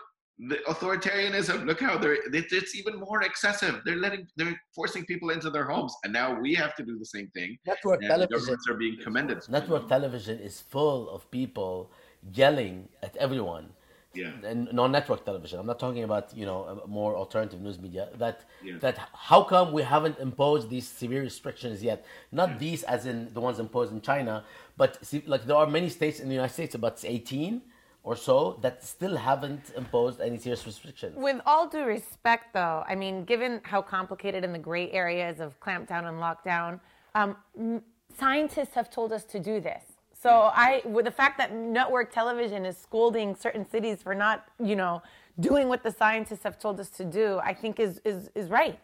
[0.47, 1.65] The authoritarianism.
[1.65, 2.17] Look how they're.
[2.31, 3.81] It's even more excessive.
[3.83, 4.25] They're letting.
[4.37, 7.57] They're forcing people into their homes, and now we have to do the same thing.
[7.67, 8.39] Network television.
[8.39, 9.39] Governments are being commended.
[9.49, 11.91] Network television is full of people
[12.31, 13.65] yelling at everyone
[14.13, 14.31] yeah.
[14.43, 15.59] and non-network television.
[15.59, 18.09] I'm not talking about you know more alternative news media.
[18.17, 18.77] That yeah.
[18.79, 22.05] that how come we haven't imposed these severe restrictions yet?
[22.31, 22.57] Not yeah.
[22.57, 24.43] these as in the ones imposed in China,
[24.77, 27.61] but see, like there are many states in the United States, about 18
[28.03, 31.15] or so, that still haven't imposed any serious restrictions.
[31.17, 35.59] With all due respect, though, I mean, given how complicated in the gray areas of
[35.59, 36.79] clampdown and lockdown,
[37.13, 37.81] um,
[38.17, 39.83] scientists have told us to do this.
[40.21, 44.75] So I, with the fact that network television is scolding certain cities for not, you
[44.75, 45.01] know,
[45.39, 48.77] doing what the scientists have told us to do, I think is is is right.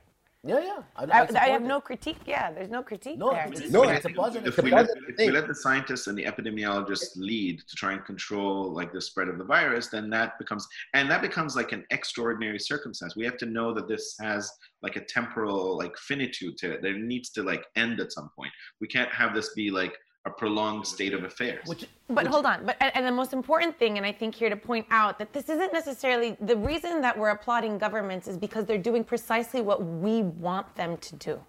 [0.48, 0.84] Yeah, yeah.
[0.96, 2.20] I, I, I have no critique.
[2.28, 3.48] Yeah, there's no critique no, there.
[3.52, 4.48] It's, no, it's a positive.
[4.48, 8.06] If we, let, if we let the scientists and the epidemiologists lead to try and
[8.06, 11.84] control like the spread of the virus, then that becomes and that becomes like an
[11.90, 13.16] extraordinary circumstance.
[13.16, 14.52] We have to know that this has
[14.84, 16.82] like a temporal like finitude to it.
[16.84, 18.52] That it needs to like end at some point.
[18.80, 21.68] We can't have this be like a prolonged state of affairs.
[21.68, 24.50] Which, but which, hold on, but and the most important thing, and I think here
[24.50, 28.66] to point out that this isn't necessarily the reason that we're applauding governments is because
[28.66, 31.40] they're doing precisely what we want them to do.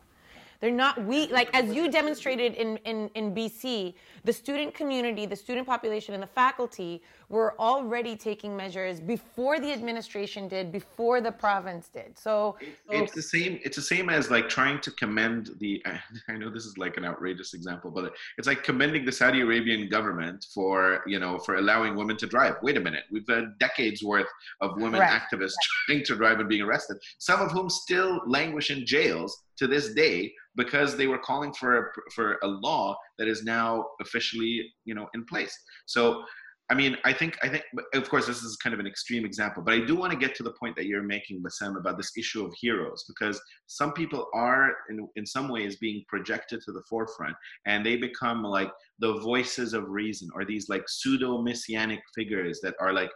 [0.60, 5.36] They're not we like as you demonstrated in, in, in BC, the student community, the
[5.36, 11.32] student population, and the faculty were already taking measures before the administration did, before the
[11.32, 12.16] province did.
[12.18, 12.56] So
[12.88, 13.58] it's the same.
[13.64, 15.84] It's the same as like trying to commend the.
[16.28, 19.88] I know this is like an outrageous example, but it's like commending the Saudi Arabian
[19.88, 22.56] government for you know for allowing women to drive.
[22.62, 24.28] Wait a minute, we've had decades worth
[24.60, 25.20] of women right.
[25.20, 25.54] activists
[25.86, 29.94] trying to drive and being arrested, some of whom still languish in jails to this
[29.94, 31.82] day because they were calling for a,
[32.14, 35.56] for a law that is now officially you know in place.
[35.86, 36.24] So
[36.68, 37.62] I mean, I think, I think,
[37.94, 40.34] of course, this is kind of an extreme example, but I do want to get
[40.36, 44.26] to the point that you're making, Bassam, about this issue of heroes, because some people
[44.34, 49.14] are, in, in some ways, being projected to the forefront, and they become like the
[49.20, 53.10] voices of reason, or these like pseudo messianic figures that are like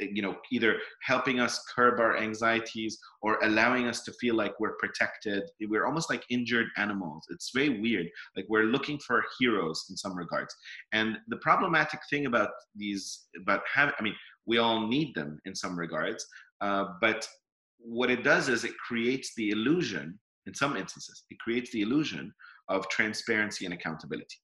[0.00, 4.76] you know either helping us curb our anxieties or allowing us to feel like we're
[4.76, 5.44] protected.
[5.68, 7.26] We're almost like injured animals.
[7.30, 8.08] It's very weird.
[8.36, 10.54] Like we're looking for heroes in some regards.
[10.92, 14.14] And the problematic thing about these about have i mean
[14.46, 16.26] we all need them in some regards
[16.60, 17.26] uh, but
[17.78, 22.32] what it does is it creates the illusion in some instances it creates the illusion
[22.68, 24.38] of transparency and accountability.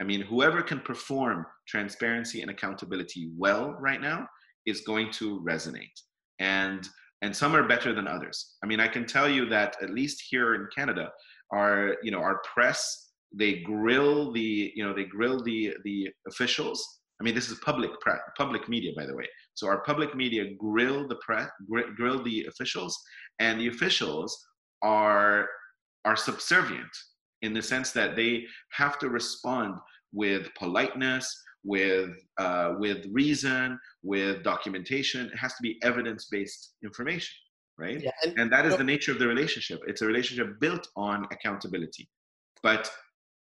[0.00, 4.28] I mean, whoever can perform transparency and accountability well right now
[4.68, 5.96] is going to resonate.
[6.38, 6.88] And
[7.22, 8.56] and some are better than others.
[8.62, 11.10] I mean i can tell you that at least here in canada
[11.52, 17.00] our you know our press they grill the you know they grill the the officials.
[17.20, 17.90] I mean this is public
[18.36, 19.26] public media by the way.
[19.54, 21.50] So our public media grill the press
[21.96, 22.98] grill the officials
[23.38, 24.30] and the officials
[24.82, 25.48] are
[26.04, 26.94] are subservient
[27.42, 29.74] in the sense that they have to respond
[30.12, 31.26] with politeness
[31.64, 35.26] with uh, with reason, with documentation.
[35.26, 37.34] It has to be evidence-based information,
[37.78, 38.00] right?
[38.00, 39.80] Yeah, and, and that is the nature of the relationship.
[39.86, 42.08] It's a relationship built on accountability.
[42.62, 42.90] But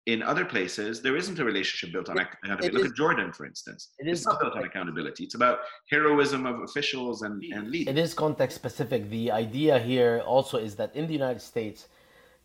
[0.06, 2.72] in other places, there isn't a relationship built on accountability.
[2.72, 3.90] Look is, at Jordan, for instance.
[3.98, 5.24] It is it's not built on accountability.
[5.24, 5.58] It's about
[5.90, 7.94] heroism of officials and, and leaders.
[7.94, 9.08] It is context specific.
[9.10, 11.88] The idea here also is that in the United States,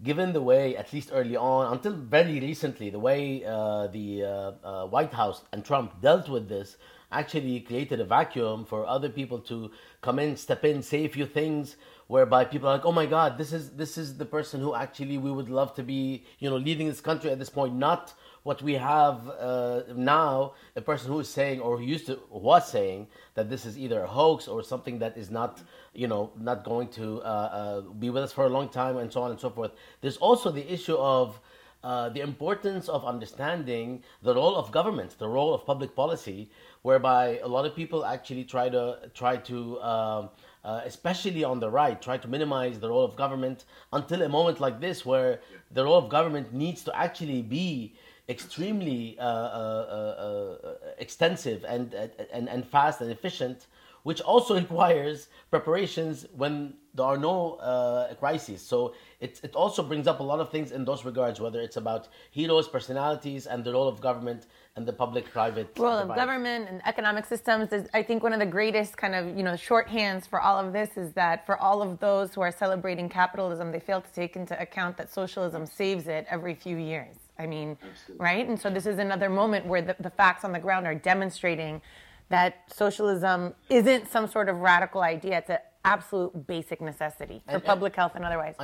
[0.04, 4.52] given the way, at least early on, until very recently, the way uh, the uh,
[4.64, 6.78] uh, White House and Trump dealt with this
[7.12, 11.26] actually created a vacuum for other people to come in, step in, say a few
[11.26, 14.76] things, whereby people are like, "Oh my God, this is this is the person who
[14.76, 18.14] actually we would love to be, you know, leading this country at this point, not."
[18.48, 22.64] What we have uh, now, a person who is saying or who used to was
[22.72, 23.06] saying
[23.36, 25.62] that this is either a hoax or something that is not,
[25.94, 29.12] you know, not going to uh, uh, be with us for a long time, and
[29.12, 29.72] so on and so forth.
[30.00, 31.42] There's also the issue of
[31.84, 36.50] uh, the importance of understanding the role of government, the role of public policy,
[36.84, 38.84] whereby a lot of people actually try to
[39.14, 40.30] try to, um,
[40.64, 44.62] uh, especially on the right, try to minimize the role of government until a moment
[44.62, 47.94] like this, where the role of government needs to actually be
[48.30, 51.94] extremely uh, uh, uh, extensive and,
[52.34, 53.68] and, and fast and efficient,
[54.04, 58.62] which also requires preparations when there are no uh, crises.
[58.62, 61.78] So it, it also brings up a lot of things in those regards, whether it's
[61.78, 66.12] about heroes, personalities, and the role of government and the public-private role divide.
[66.12, 67.72] of government and economic systems.
[67.72, 70.74] Is, I think one of the greatest kind of you know shorthands for all of
[70.74, 74.36] this is that for all of those who are celebrating capitalism, they fail to take
[74.36, 77.27] into account that socialism saves it every few years.
[77.39, 78.23] I mean, Absolutely.
[78.23, 78.47] right?
[78.47, 81.82] And so this is another moment where the, the facts on the ground are demonstrating
[82.30, 85.38] that socialism isn't some sort of radical idea.
[85.38, 88.56] It's an absolute basic necessity for and, public health and otherwise.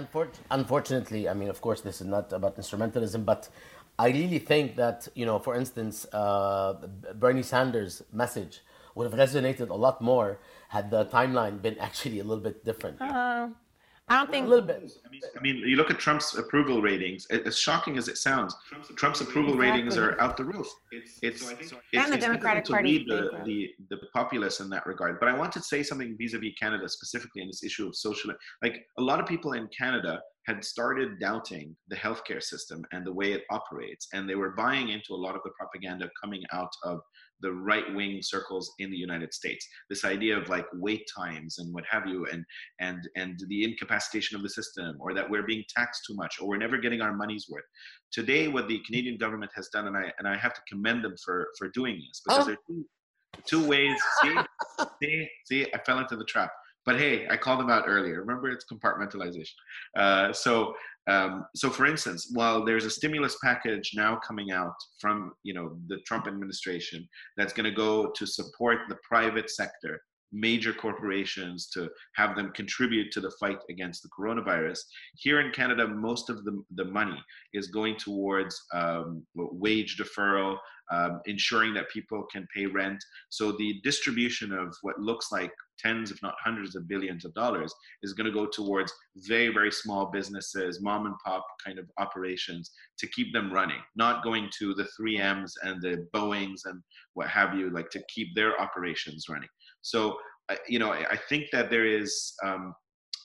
[0.52, 3.50] unfortunately, I mean, of course, this is not about instrumentalism, but
[3.98, 6.74] I really think that, you know, for instance, uh,
[7.16, 8.62] Bernie Sanders' message
[8.96, 13.00] would have resonated a lot more had the timeline been actually a little bit different.
[13.02, 13.48] Uh,
[14.14, 14.92] I don't think a little bit.
[15.06, 17.26] I mean, I mean, you look at Trump's approval ratings.
[17.28, 18.56] As shocking as it sounds,
[18.96, 19.72] Trump's approval exactly.
[19.72, 20.68] ratings are out the roof.
[20.92, 24.86] It's it's, so it's, and the Democratic to lead the, the the populace in that
[24.86, 25.20] regard.
[25.20, 28.32] But I want to say something vis-a-vis Canada specifically in this issue of social.
[28.62, 33.14] Like a lot of people in Canada had started doubting the healthcare system and the
[33.14, 36.72] way it operates, and they were buying into a lot of the propaganda coming out
[36.84, 37.00] of
[37.42, 39.68] the right wing circles in the United States.
[39.90, 42.46] This idea of like wait times and what have you, and
[42.80, 46.48] and and the incapacitation of the system, or that we're being taxed too much, or
[46.48, 47.66] we're never getting our money's worth.
[48.12, 51.16] Today, what the Canadian government has done, and I and I have to commend them
[51.24, 52.46] for for doing this because oh.
[52.46, 52.86] there are two,
[53.46, 53.98] two ways.
[54.22, 54.36] See,
[55.04, 56.52] see, see, I fell into the trap.
[56.86, 58.20] But hey, I called them out earlier.
[58.20, 59.54] Remember, it's compartmentalization.
[59.96, 60.74] Uh, so,
[61.08, 65.78] um, so for instance, while there's a stimulus package now coming out from you know
[65.88, 70.02] the Trump administration that's going to go to support the private sector
[70.34, 74.80] major corporations to have them contribute to the fight against the coronavirus.
[75.16, 77.22] Here in Canada, most of the, the money
[77.54, 80.58] is going towards um, wage deferral,
[80.92, 83.04] um, ensuring that people can pay rent.
[83.30, 87.74] So the distribution of what looks like tens, if not hundreds of billions of dollars
[88.04, 92.72] is going to go towards very, very small businesses, mom and pop kind of operations
[93.00, 96.82] to keep them running, not going to the 3Ms and the Boeings and
[97.14, 99.50] what have you, like to keep their operations running.
[99.84, 100.18] So,
[100.68, 102.74] you know, I think that there is um,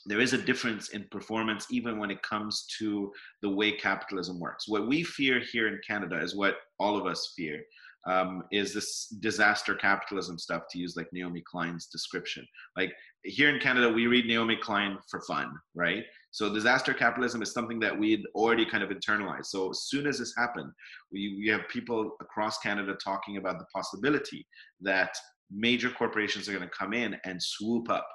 [0.06, 4.68] there is a difference in performance even when it comes to the way capitalism works.
[4.68, 7.62] What we fear here in Canada is what all of us fear.
[8.06, 12.46] Um, is this disaster capitalism stuff to use like Naomi Klein's description?
[12.74, 12.92] Like
[13.24, 16.04] here in Canada, we read Naomi Klein for fun, right?
[16.30, 19.46] So disaster capitalism is something that we'd already kind of internalized.
[19.46, 20.70] So as soon as this happened,
[21.12, 24.46] we, we have people across Canada talking about the possibility
[24.80, 25.10] that
[25.50, 28.06] major corporations are going to come in and swoop up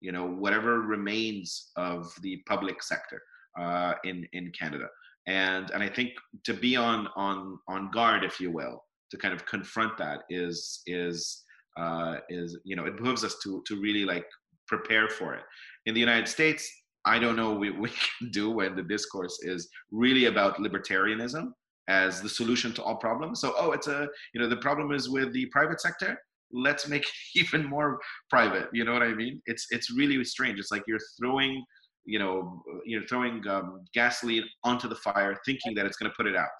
[0.00, 3.20] you know whatever remains of the public sector
[3.58, 4.86] uh, in in Canada.
[5.26, 6.12] And and I think
[6.44, 10.82] to be on on on guard, if you will, to kind of confront that is
[10.86, 11.44] is
[11.78, 14.26] uh, is you know it behooves us to to really like
[14.66, 15.44] prepare for it.
[15.86, 16.70] In the United States,
[17.04, 21.52] I don't know what we can do when the discourse is really about libertarianism
[21.88, 23.40] as the solution to all problems.
[23.40, 26.18] So oh, it's a you know the problem is with the private sector
[26.52, 27.98] let's make it even more
[28.28, 29.40] private you know what i mean?
[29.46, 30.58] It's it's really strange.
[30.58, 31.64] It's like you're throwing
[32.04, 36.26] you know you're throwing um, gasoline onto the fire thinking that it's going to put
[36.26, 36.58] it out.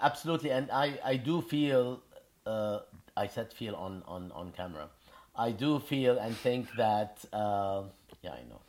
[0.00, 2.02] Absolutely and i i do feel
[2.46, 2.80] uh,
[3.16, 4.88] i said feel on on on camera.
[5.38, 7.82] I do feel and think that uh,
[8.22, 8.60] yeah i know.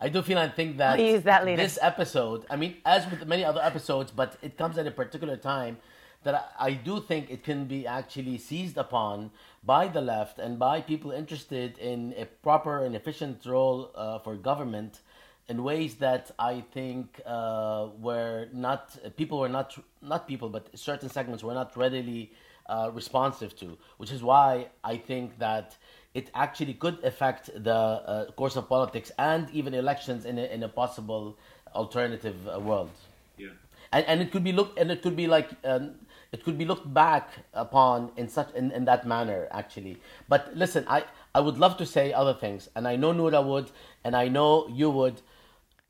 [0.00, 1.62] I do feel and think that, use that later.
[1.62, 5.36] this episode, I mean, as with many other episodes, but it comes at a particular
[5.36, 5.78] time
[6.24, 9.30] that I, I do think it can be actually seized upon
[9.62, 14.34] by the left and by people interested in a proper and efficient role uh, for
[14.36, 15.00] government
[15.48, 21.08] in ways that I think uh, were not people were not not people but certain
[21.08, 22.32] segments were not readily
[22.66, 25.76] uh, responsive to, which is why I think that
[26.14, 30.62] it actually could affect the uh, course of politics and even elections in a, in
[30.62, 31.36] a possible
[31.74, 32.90] alternative uh, world.
[33.36, 33.48] Yeah.
[33.92, 35.94] And, and it could be look and it could be like um,
[36.34, 39.94] it could be looked back upon in such in, in that manner actually.
[40.28, 41.04] But listen i
[41.38, 43.70] i would love to say other things and i know Noura would
[44.04, 45.22] and i know you would.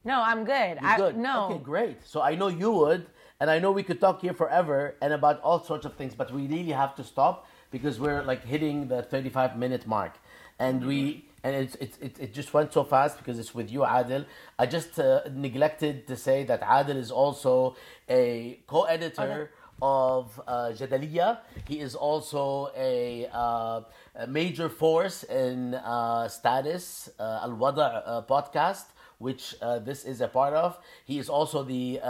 [0.05, 0.75] No i'm good.
[0.83, 1.17] You're I, good?
[1.17, 1.37] no.
[1.47, 1.99] Okay great.
[2.13, 3.07] So i know you would
[3.41, 6.29] and i know we could talk here forever and about all sorts of things but
[6.37, 10.15] we really have to stop because we're like hitting the 35 minute mark.
[10.59, 13.85] And we and it's, it's, it, it just went so fast because it's with you,
[13.85, 14.25] Adel.
[14.59, 17.77] I just uh, neglected to say that Adel is also
[18.09, 19.51] a co-editor okay
[19.83, 21.39] of uh, Jadaliyya.
[21.67, 23.81] He is also a, uh,
[24.17, 28.87] a major force in uh, Status, uh, Al Wada uh, podcast,
[29.19, 30.79] which uh, this is a part of.
[31.05, 32.01] He is also the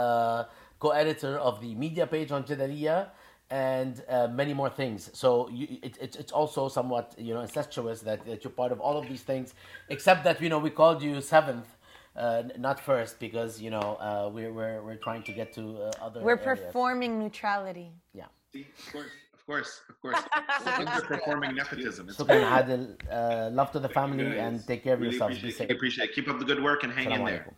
[0.79, 3.09] co editor of the media page on Jadaliyya
[3.49, 5.09] and uh, many more things.
[5.13, 8.79] So you, it, it, it's also somewhat you know incestuous that, that you're part of
[8.79, 9.53] all of these things,
[9.89, 11.67] except that you know we called you seventh
[12.15, 15.91] uh, not first because you know uh, we're, we're we're trying to get to uh,
[16.05, 16.21] other.
[16.21, 16.65] We're areas.
[16.65, 17.91] performing neutrality.
[18.13, 18.25] Yeah.
[18.53, 20.21] See, of course, of course, of course.
[20.81, 22.09] Underperforming nepotism.
[22.11, 25.37] So can Adel, uh, love to the family and take care of really yourselves.
[25.37, 26.15] Appreciate, appreciate it.
[26.15, 27.53] Keep up the good work and hang in there.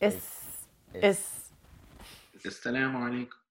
[0.00, 1.50] It's it's.
[2.44, 3.45] Assalamu alaikum.